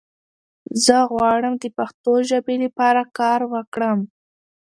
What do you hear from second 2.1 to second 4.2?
ژبې لپاره کار وکړم!